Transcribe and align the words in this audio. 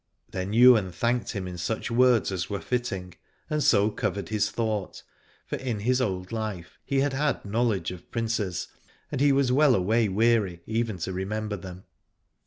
Then 0.31 0.51
Ywain 0.51 0.91
thanked 0.91 1.33
him 1.33 1.47
in 1.47 1.59
such 1.59 1.91
words 1.91 2.31
as 2.31 2.49
were 2.49 2.59
fitting, 2.59 3.13
and 3.51 3.63
so 3.63 3.91
covered 3.91 4.29
his 4.29 4.49
thought: 4.49 5.03
for 5.45 5.57
in 5.57 5.81
his 5.81 6.01
old 6.01 6.31
life 6.31 6.79
he 6.83 7.01
had 7.01 7.13
had 7.13 7.45
knowledge 7.45 7.91
of 7.91 8.09
princes 8.09 8.67
and 9.11 9.21
he 9.21 9.31
was 9.31 9.51
well 9.51 9.75
a 9.75 9.81
way 9.81 10.09
weary 10.09 10.63
even 10.65 10.97
to 10.97 11.13
remember 11.13 11.55
95 11.55 11.59
Aladore 11.59 11.61
them. 11.61 11.83